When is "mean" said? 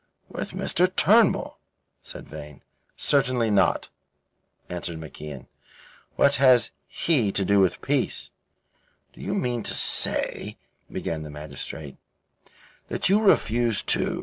9.35-9.61